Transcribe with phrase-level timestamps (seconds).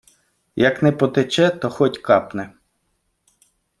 [0.55, 2.53] Як не потече, то хоть капне.